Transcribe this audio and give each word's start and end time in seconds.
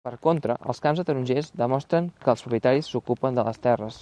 Per 0.07 0.11
contra, 0.21 0.53
els 0.71 0.79
camps 0.85 1.01
de 1.01 1.05
tarongers 1.09 1.51
demostren 1.63 2.09
que 2.25 2.33
els 2.35 2.45
propietaris 2.47 2.91
s'ocupen 2.95 3.41
de 3.43 3.49
les 3.51 3.67
terres. 3.69 3.99